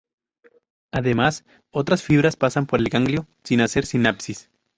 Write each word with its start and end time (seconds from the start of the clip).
Además, 0.91 1.45
otras 1.69 2.01
fibras 2.01 2.35
pasan 2.35 2.65
por 2.65 2.79
el 2.79 2.89
ganglio 2.89 3.27
sin 3.43 3.61
hacer 3.61 3.85
sinapsis. 3.85 4.49